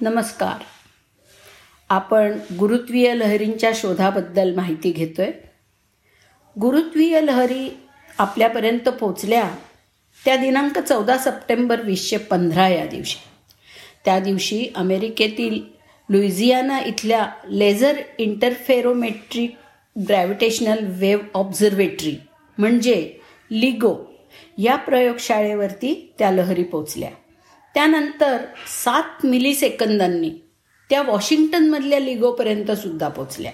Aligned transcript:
नमस्कार. 0.00 0.62
आपण 1.88 2.38
गुरुत्वीय 2.58 3.14
लहरींच्या 3.14 3.70
शोधाबद्दल 3.74 4.54
माहिती 4.54 4.92
घेतोय. 4.92 5.30
गुरुत्वीय 6.60 7.20
लहरी 7.20 7.78
आपल्यापर्यंत 8.18 8.88
पोचल्या 8.88 9.56
त्या 10.24 10.36
दिनांक 10.36 10.78
चौदा 10.78 11.18
सप्टेंबर 11.18 11.80
वीसशे 11.80 12.16
पंधरा 12.16 12.68
या 12.68 12.86
दिवशी. 12.86 13.18
त्या 14.04 14.18
दिवशी 14.20 14.66
अमेरिकेतील 14.74 15.60
लुइझियाना 16.08 16.80
इथल्या 16.80 17.26
laser 17.50 18.00
interferometric 18.18 19.56
gravitational 20.08 20.78
wave 20.88 21.24
observatory 21.34 22.16
म्हणजे 22.58 23.14
लिगो 23.50 23.96
या 24.58 24.76
प्रयोगशाळेवरती 24.76 26.14
त्या 26.18 26.30
लहरी 26.30 26.62
पोचल्या 26.62 27.10
त्यानंतर 27.74 28.38
सात 28.84 29.26
मिली 29.26 29.54
सेकंदांनी 29.54 30.30
त्या 30.90 31.02
वॉशिंग्टनमधल्या 31.02 31.98
लिगोपर्यंत 31.98 32.70
सुद्धा 32.70 33.08
पोचल्या. 33.08 33.52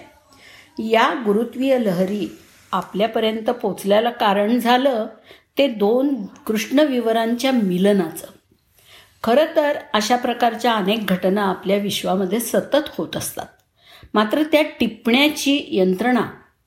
या 0.79 1.23
गुरुत्वीय 1.25 1.79
लहरी 1.79 2.37
आपल्यापर्यंत 2.71 3.49
पोचल्याला 3.49 4.09
कारण 4.09 4.59
झालं 4.59 5.07
ते 5.57 5.67
दोन 5.67 6.25
कृष्णविवरांच्या 6.25 7.51
मिलनाचं. 7.51 8.27
खरं 9.23 9.45
तर 9.55 9.77
अशा 9.93 10.15
प्रकारच्या 10.15 10.73
अनेक 10.73 11.05
घटना 11.05 11.41
आपल्या 11.41 11.77
विश्वामध्ये 11.77 12.39
सतत 12.39 12.89
होत 12.97 13.15
असतात. 13.15 13.45
मात्र 14.13 14.43
त्या 14.43 14.61
टिपण्याची 14.61 15.65
यंत्रणा 15.67 16.21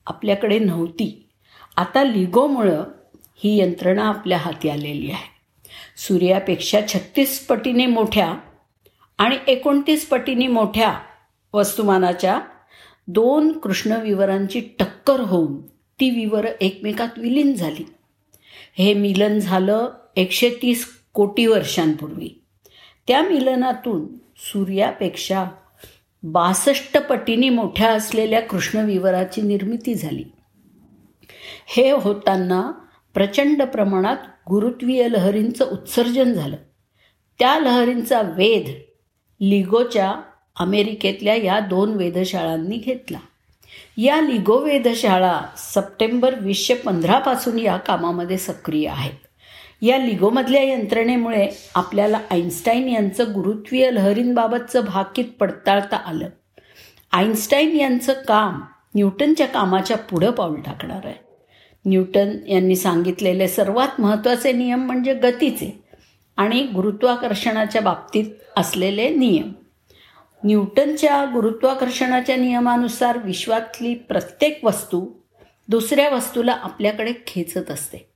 आपल्याकडे 0.05 0.59
नव्हती. 0.59 1.29
आता 1.77 2.03
लिगोमुळं 2.03 2.83
ही 3.43 3.59
यंत्रणा 3.59 4.03
आपल्या 4.03 4.37
हाती 4.37 4.69
आलेली 4.69 5.11
आहे. 5.11 5.32
सूर्यापेक्षा 5.97 6.79
छत्तीस 6.93 7.47
पटीने 7.47 7.85
मोठ्या 7.85 8.33
आणि 9.17 9.37
एकोणतीस 9.47 10.09
पटीने 10.09 10.47
मोठ्या 10.47 10.93
वस्तुमानाच्या 11.53 12.39
दोन 13.07 13.51
कृष्णविवरांची 13.51 14.61
टक्कर 14.79 15.19
होऊन 15.19 15.61
ती 15.99 16.09
विवर 16.09 16.45
एकमेकात 16.61 17.07
विलीन 17.17 17.53
झाली. 17.53 17.85
हे 18.77 18.93
मिलन 18.93 19.39
झालं 19.39 19.87
एकशे 20.15 20.49
तीस 20.49 20.85
कोटी 21.13 21.45
वर्षांपूर्वी. 21.45 22.41
त्या 23.07 23.21
मिलनातून 23.21 24.05
सूर्यापेक्षा 24.37 25.45
बासष्ट 26.23 26.97
पटीने 26.97 27.49
मोठ्या 27.49 27.91
असलेल्या 27.91 28.41
कृष्णविवराची 28.41 29.41
निर्मिती 29.41 29.93
झाली. 29.95 30.23
हे 31.67 31.91
होताना 31.91 32.82
प्रचंड 33.13 33.63
प्रमाणात 33.63 34.17
गुरुत्वीय 34.49 35.07
लहरींचं 35.07 35.65
उत्सर्जन 35.71 36.33
झालं. 36.33 36.55
त्या 37.39 37.59
लहरींचा 37.59 38.21
वेध 38.21 38.69
लिगोच्या 39.41 40.13
अमेरिकेतल्या 40.59 41.35
या 41.35 41.59
दोन 41.59 41.93
वेधशाळांनी 41.93 42.77
घेतला. 42.77 43.17
या 43.97 44.21
लिगो 44.21 44.57
वेधशाळा 44.57 45.41
सप्टेंबर 45.57 46.35
वीसशे 46.39 46.73
पंधरापासून 46.73 47.59
या 47.59 47.77
कामामध्ये 47.77 48.37
सक्रिय 48.37 48.87
आहेत. 48.89 49.13
या 49.81 49.97
लिगोमधल्या 49.97 50.63
यंत्रणेमुळे 50.63 51.47
आपल्याला 51.75 52.19
आईन्स्टाईन 52.31 52.89
यांचं 52.89 53.23
गुरुत्वीय 53.33 53.91
लहरींबाबतचं 53.91 54.85
भाकीत 54.85 55.25
पडताळता 55.39 55.95
आलं. 55.95 56.29
आईन्स्टाईन 57.11 57.75
यांचं 57.75 58.13
काम 58.13 58.61
न्यूटनच्या 58.95 59.47
कामाच्या 59.47 59.97
पुढं 59.97 60.31
पाऊल 60.31 60.61
टाकणार 60.61 61.01
आहे. 61.03 61.32
न्यूटन 61.85 62.47
यांनी 62.47 62.75
सांगितलेले 62.75 63.47
सर्वात 63.47 64.01
महत्त्वाचे 64.01 64.51
नियम 64.51 64.85
म्हणजे 64.85 65.13
गतीचे 65.13 65.83
आणि 66.37 66.63
गुरुत्वाकर्षणाच्या 66.63 67.81
बाबतीत 67.81 68.25
असलेले 68.57 69.09
नियम. 69.09 69.51
न्यूटनच्या 70.43 71.25
गुरुत्वाकर्षणाच्या 71.25 72.35
नियमानुसार 72.35 73.17
विश्वातली 73.17 73.95
प्रत्येक 73.95 74.65
वस्तू 74.65 75.07
दुसऱ्या 75.67 76.09
वस्तूला 76.09 76.51
आपल्याकडे 76.51 77.13
खेचत 77.27 77.71
असते. 77.71 78.09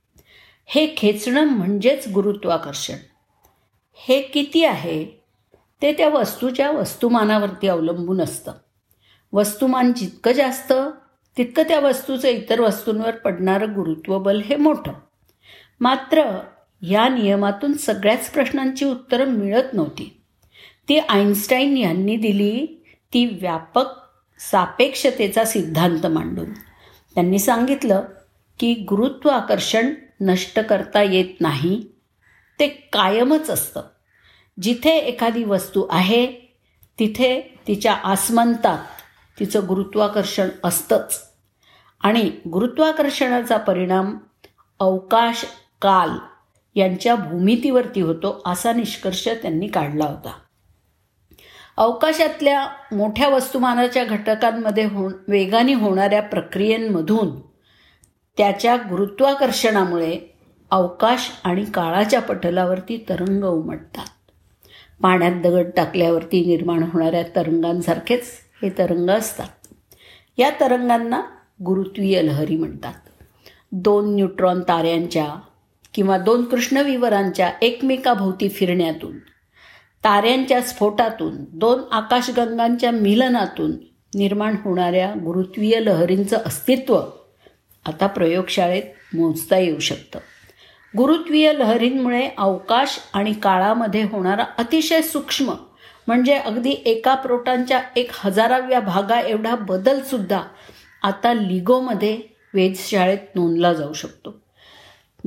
हे 0.66 0.94
खेचणं 0.96 1.44
म्हणजेच 1.44 2.08
गुरुत्वाकर्षण. 2.08 2.96
हे 3.94 4.22
किती 4.22 4.64
आहे? 4.64 5.06
ते 5.82 5.92
त्या 5.92 6.08
वस्तूच्या 6.08 6.70
वस्तुमानावरती 6.70 7.68
अवलंबून 7.68 8.20
असतं. 8.20 8.52
वस्तुमान 9.32 9.92
जितकं 9.92 10.32
जास्त 10.32 10.72
तितकं 11.38 11.62
त्या 11.62 11.80
वस्तूचं 11.80 12.28
इतर 12.28 12.60
वस्तूंवर 12.60 13.10
पडणारं 13.10 13.74
गुरुत्वबल 13.74 14.40
हे 14.40 14.56
मोठं. 14.56 14.92
मात्र 15.80 16.40
या 16.82 17.08
नियमातून 17.08 17.72
सगळ्याच 17.72 18.30
प्रश्नांची 18.30 18.84
उत्तरं 18.84 19.24
मिळत 19.24 19.64
नव्हती. 19.72 20.20
ती 20.88 20.98
आईन्स्टाईन 20.98 21.76
यांनी 21.76 22.16
दिली 22.16 22.66
ती 23.12 23.26
व्यापक 23.26 23.84
सापेक्षतेचा 24.38 25.44
सिद्धांत 25.44 26.06
मांडून. 26.06 26.52
त्यांनी 27.14 27.38
सांगितलं 27.38 28.02
की 28.58 28.74
गुरुत्व 28.74 29.28
आकर्षण 29.28 29.94
नष्ट 30.20 30.58
करता 30.58 31.02
येत 31.02 31.40
नाही 31.40 31.84
ते 32.60 32.68
कायमच 32.68 33.50
असतं. 33.50 33.82
जिथे 34.62 34.90
एखादी 34.90 35.44
वस्तू 35.44 35.86
आहे 35.90 36.26
तिथे 36.98 37.60
तिच्या 37.68 37.92
आसमंतात 37.92 38.78
तिचं 39.40 39.60
गुरुत्वाकर्षण 39.68 40.48
असतंच. 40.64 41.27
आणि 42.00 42.30
गुरुत्वाकर्षणाचा 42.48 43.56
परिणाम 43.56 44.18
अवकाश 44.80 45.44
काल 45.82 46.10
यांच्या 46.74 47.14
भूमितीवरती 47.14 48.00
होतो 48.00 48.42
असा 48.46 48.72
निष्कर्ष 48.72 49.28
त्यांनी 49.28 49.66
काढला 49.66 50.04
होता. 50.04 50.32
अवकाशातल्या 51.76 52.68
मोठ्या 52.92 53.28
वस्तुमानाच्या 53.28 54.04
घटकांमध्ये 54.04 54.84
हो 54.84 55.10
वेगाने 55.28 55.74
होणाऱ्या 55.74 56.22
प्रक्रियेमधून 56.22 57.40
त्याच्या 58.36 58.76
गुरुत्वाकर्षणामुळे 58.76 60.18
अवकाश 60.70 61.30
आणि 61.44 61.64
काळाच्या 61.64 62.20
पटलावरती 62.20 63.06
तरंग 63.08 63.44
उमटतात. 63.44 64.06
पाण्यात 65.02 65.32
दगड 65.32 65.66
टाकल्यावरती 65.76 66.44
निर्माण 66.46 66.82
होणाऱ्या 66.82 67.22
तरंगांसारखेच 67.36 68.30
हे 68.62 68.70
तरंग 68.78 69.10
असतात. 69.10 69.48
या 70.38 70.50
तरंगांना 70.60 71.22
गुरुत्वीय 71.64 72.22
लहरी 72.22 72.56
म्हणतात. 72.56 72.94
दोन 73.72 74.14
न्यूट्रॉन 74.14 74.60
ताऱ्यांच्या 74.60 75.26
किंवा 75.94 76.18
दोन 76.18 76.44
कृष्णविवरांच्या 76.44 77.50
एकमेकाभोवती 77.62 78.48
फिरण्यातून 78.48 79.18
ताऱ्यांच्या 80.04 80.60
स्फोटातून 80.62 81.36
दोन 81.52 81.80
आकाशगंगांच्या 81.92 82.90
मिलनातून 82.90 83.70
निर्माण 84.14 84.56
होणाऱ्या 84.64 85.12
गुरुत्वीय 85.24 85.80
लहरींचं 85.80 86.38
अस्तित्व 86.46 87.00
आता 87.86 88.06
प्रयोगशाळेत 88.06 89.16
मोजता 89.16 89.58
येऊ 89.58 89.78
शकतं. 89.78 90.18
गुरुत्वीय 90.96 91.52
लहरींमुळे 91.52 92.28
अवकाश 92.38 92.98
आणि 93.12 93.32
काळामध्ये 93.32 94.02
होणारा 94.02 94.44
अतिशय 94.58 95.02
सूक्ष्म 95.02 95.52
म्हणजे 96.06 96.34
अगदी 96.34 96.70
एका 96.70 97.14
प्रोटांच्या 97.14 97.80
एक 97.96 98.10
हजाराव्या 98.14 98.80
भागा 98.80 99.20
एवढा 99.20 99.54
बदलसुद्धा 99.54 100.42
आता 101.02 101.32
लिगोमध्ये 101.32 102.20
वेधशाळेत 102.54 103.18
नोंदला 103.34 103.72
जाऊ 103.72 103.92
शकतो. 103.92 104.40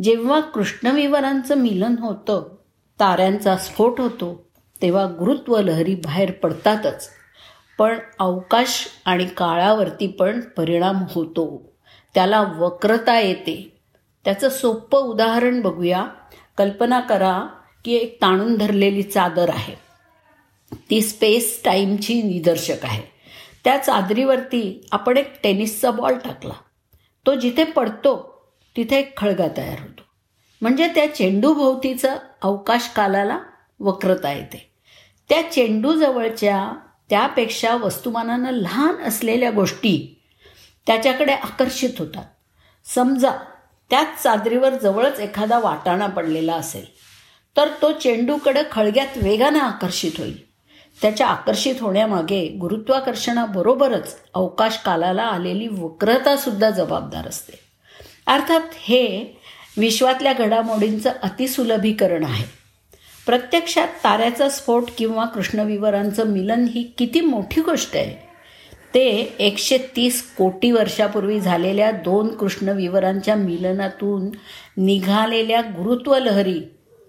जेव्हा 0.03 0.39
कृष्णविवरांचं 0.39 1.55
मिलन 1.55 1.95
होतं 1.99 2.55
ताऱ्यांचा 2.99 3.57
स्फोट 3.57 3.99
होतो 3.99 4.47
तेव्हा 4.81 5.05
गुरुत्व 5.05 5.61
लहरी 5.61 5.95
बाहेर 5.95 6.31
पडतातच. 6.31 7.09
पण 7.77 7.99
अवकाश 8.19 8.87
आणि 9.05 9.25
काळावरती 9.25 10.07
पण 10.07 10.39
परिणाम 10.39 11.03
होतो. 11.09 11.71
त्याला 12.13 12.41
वक्रता 12.41 13.19
येते. 13.19 13.77
त्याचं 14.25 14.49
सोपं 14.49 14.99
उदाहरण 14.99 15.61
बघूया. 15.61 16.05
कल्पना 16.57 16.99
करा 16.99 17.47
की 17.85 17.93
एक 17.93 18.21
ताणून 18.21 18.55
धरलेली 18.55 19.03
चादर 19.03 19.49
आहे. 19.49 19.75
ती 20.89 21.01
स्पेस 21.01 21.61
टाईमची 21.65 22.21
निदर्शक 22.21 22.85
आहे. 22.85 23.10
त्या 23.63 23.77
चादरीवरती 23.77 24.87
आपण 24.91 25.17
एक 25.17 25.41
टेनिसचा 25.43 25.91
बॉल 25.91 26.17
टाकला. 26.17 26.53
तो 27.25 27.35
जिथे 27.35 27.63
पडतो 27.63 28.41
तिथे 28.77 28.99
एक 28.99 29.17
खळगा 29.17 29.47
तयार 29.57 29.79
होतो. 29.79 30.01
म्हणजे 30.61 30.87
त्या 30.87 31.15
चेंडूभोवतीचं 31.15 32.17
अवकाश 32.41 32.89
कालाला 32.95 33.39
वक्रता 33.79 34.31
येते. 34.31 34.71
त्या 35.29 35.51
चेंडूजवळच्या 35.51 36.71
त्यापेक्षा 37.09 37.75
वस्तुमानानं 37.75 38.51
लहान 38.51 39.03
असलेल्या 39.03 39.51
गोष्टी 39.51 40.21
त्याच्याकडे 40.87 41.33
आकर्षित 41.33 41.89
होतात. 41.99 42.25
समजा 42.85 43.31
त्याच 43.89 44.23
चादरीवर 44.23 44.69
जवळच 44.69 45.19
एखादा 45.19 45.59
वाटाणा 45.59 46.07
पडलेला 46.07 46.53
असेल 46.53 46.85
तर 47.57 47.69
तो 47.81 47.91
चेंडूकडे 47.91 48.63
खळग्यात 48.71 49.17
वेगानं 49.17 49.59
आकर्षित 49.59 50.11
होईल. 50.17 50.50
त्याच्या 51.01 51.27
आकर्षित 51.27 51.75
होण्यामागे 51.81 52.47
गुरुत्वाकर्षणाबरोबरच 52.47 54.15
अवकाश 54.33 54.77
कालाला 54.77 55.23
आलेली 55.23 55.67
वक्रता 55.67 56.37
सुद्धा 56.37 56.69
जबाबदार 56.69 57.27
असते. 57.27 57.59
अर्थात 58.27 58.61
हे 58.73 59.39
विश्वातल्या 59.77 60.33
घडामोडींचं 60.33 61.11
अतिसुलभीकरण 61.23 62.23
आहे. 62.23 62.45
प्रत्यक्षात 63.25 63.87
ताऱ्याचा 63.87 64.49
स्फोट 64.49 64.83
किंवा 64.97 65.25
कृष्णविवरांचं 65.25 66.27
मिलन 66.27 66.67
ही 66.71 66.83
किती 66.83 67.21
मोठी 67.21 67.61
गोष्ट 67.61 67.95
आहे? 67.95 68.31
ते 68.93 69.35
एकशे 69.39 69.77
तीस 69.77 70.35
कोटी 70.35 70.71
वर्षापूर्वी 70.71 71.39
झालेल्या 71.39 71.91
दोन 71.91 72.27
कृष्णविवरांच्या 72.27 73.35
मिलनातून 73.35 74.29
निघालेल्या 74.77 75.61
गुरुत्वलहरी 75.61 76.61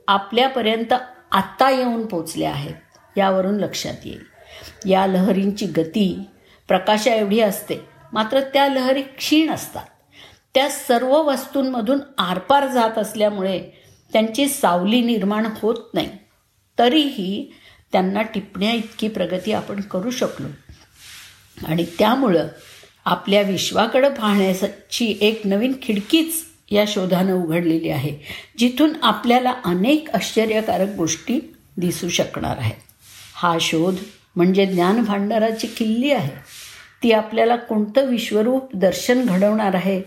आपल्यापर्यंत 0.08 0.94
आत्ता 1.32 1.70
येऊन 1.70 2.06
पोचल्या 2.06 2.50
आहेत. 2.50 2.74
यावरून 3.16 3.56
लक्षात 3.56 3.94
येईल. 4.04 4.32
या 4.88 5.06
लहरींची 5.06 5.66
गती 5.66 6.20
प्रकाशा 6.68 7.14
एवढी 7.14 7.40
असते 7.40 7.74
मात्र 8.12 8.40
त्या 8.40 8.68
लहरी 8.68 9.02
क्षीण 9.02 9.50
असतात. 9.50 9.84
त्या 10.54 10.68
सर्व 10.70 11.22
वस्तूंमधून 11.22 11.98
आरपार 12.18 12.66
जात 12.66 12.98
असल्यामुळे 12.98 13.62
त्यांची 14.12 14.48
सावली 14.48 15.00
निर्माण 15.00 15.46
होत 15.62 15.94
नाही. 15.94 16.08
तरीही 16.78 17.52
त्यांना 17.92 18.22
टिपण्या 18.22 18.72
इतकी 18.72 19.08
प्रगती 19.08 19.52
आपण 19.52 19.80
करू 19.80 20.10
शकलो. 20.10 20.46
आणि 21.66 21.86
त्यामुळं 21.98 22.48
आपल्या 23.04 23.42
विश्वाकडं 23.42 24.14
पाहण्याची 24.14 25.18
एक 25.20 25.40
नवीन 25.44 25.72
खिडकीच 25.82 26.44
या 26.70 26.84
शोधानं 26.88 27.32
उघडलेली 27.32 27.88
आहे 27.88 28.18
जिथून 28.58 28.92
आपल्याला 29.02 29.54
अनेक 29.64 30.10
आश्चर्यकारक 30.10 30.88
गोष्टी 30.96 31.54
दिसू 31.76 32.08
शकणार 32.08 32.56
आहेत. 32.58 32.91
हा 33.42 33.56
शोध 33.60 33.94
म्हणजे 34.36 34.66
ज्ञान 34.66 35.04
भांडाराची 35.04 35.66
किल्ली 35.66 36.10
आहे. 36.12 36.34
ती 37.02 37.12
आपल्याला 37.12 37.56
कोणतं 37.56 38.06
विश्वरूप 38.06 38.74
दर्शन 38.74 39.26
घडवणार 39.26 39.74
आहे 39.74 40.02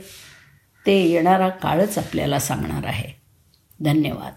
ते 0.86 1.06
येणारा 1.06 1.50
काळच 1.50 1.98
आपल्याला 1.98 2.40
सांगणार 2.40 2.86
आहे. 2.86 3.22
धन्यवाद. 3.80 4.36